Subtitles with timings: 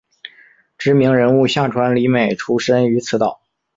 [0.79, 3.39] 知名人物夏川里美出身于此岛。